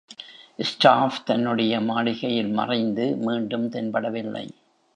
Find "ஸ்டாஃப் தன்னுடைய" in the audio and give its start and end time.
0.59-1.81